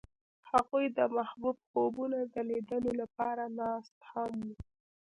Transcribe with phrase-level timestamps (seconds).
[0.51, 4.53] هغوی د محبوب خوبونو د لیدلو لپاره ناست هم وو.